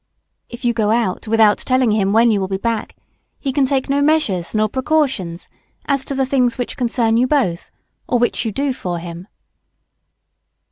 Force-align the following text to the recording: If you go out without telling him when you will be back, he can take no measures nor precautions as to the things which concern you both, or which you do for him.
If 0.49 0.65
you 0.65 0.73
go 0.73 0.89
out 0.89 1.27
without 1.27 1.59
telling 1.59 1.91
him 1.91 2.11
when 2.11 2.31
you 2.31 2.39
will 2.39 2.47
be 2.47 2.57
back, 2.57 2.95
he 3.37 3.51
can 3.51 3.67
take 3.67 3.87
no 3.87 4.01
measures 4.01 4.55
nor 4.55 4.67
precautions 4.67 5.47
as 5.85 6.03
to 6.05 6.15
the 6.15 6.25
things 6.25 6.57
which 6.57 6.75
concern 6.75 7.17
you 7.17 7.27
both, 7.27 7.69
or 8.07 8.17
which 8.17 8.43
you 8.43 8.51
do 8.51 8.73
for 8.73 8.97
him. 8.97 9.27